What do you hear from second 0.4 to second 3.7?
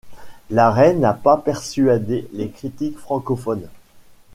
L'arrêt n'a pas persuadé les critiques francophones.